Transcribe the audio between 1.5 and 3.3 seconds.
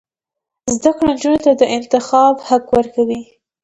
د انتخاب حق ورکوي.